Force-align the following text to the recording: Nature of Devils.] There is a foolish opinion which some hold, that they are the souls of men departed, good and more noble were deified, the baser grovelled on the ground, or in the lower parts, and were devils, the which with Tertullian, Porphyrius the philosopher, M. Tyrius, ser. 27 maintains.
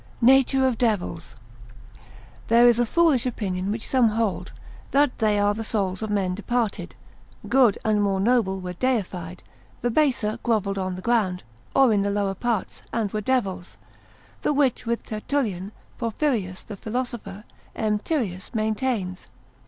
Nature 0.23 0.65
of 0.67 0.79
Devils.] 0.79 1.35
There 2.47 2.65
is 2.67 2.79
a 2.79 2.87
foolish 2.87 3.27
opinion 3.27 3.69
which 3.71 3.87
some 3.87 4.07
hold, 4.07 4.51
that 4.89 5.19
they 5.19 5.37
are 5.37 5.53
the 5.53 5.63
souls 5.63 6.01
of 6.01 6.09
men 6.09 6.33
departed, 6.33 6.95
good 7.47 7.77
and 7.85 8.01
more 8.01 8.19
noble 8.19 8.59
were 8.61 8.73
deified, 8.73 9.43
the 9.81 9.91
baser 9.91 10.39
grovelled 10.41 10.79
on 10.79 10.95
the 10.95 11.03
ground, 11.03 11.43
or 11.75 11.93
in 11.93 12.01
the 12.01 12.09
lower 12.09 12.33
parts, 12.33 12.81
and 12.91 13.11
were 13.13 13.21
devils, 13.21 13.77
the 14.41 14.51
which 14.53 14.87
with 14.87 15.03
Tertullian, 15.03 15.71
Porphyrius 15.99 16.63
the 16.63 16.77
philosopher, 16.77 17.43
M. 17.75 17.99
Tyrius, 17.99 18.45
ser. 18.45 18.51
27 18.51 18.51
maintains. 18.57 19.27